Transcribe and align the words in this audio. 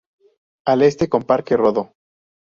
Al 0.65 0.81
este 0.81 1.09
con 1.09 1.21
Parque 1.21 1.55
Rodó. 1.55 1.93